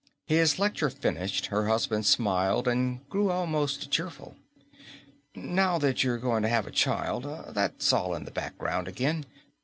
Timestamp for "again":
8.87-9.25